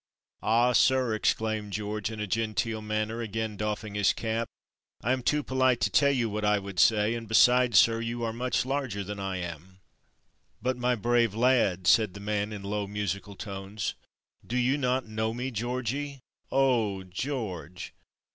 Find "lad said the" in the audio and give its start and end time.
11.35-12.19